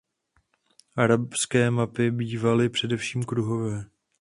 [0.95, 3.85] Arabské mapy bývaly především kruhové.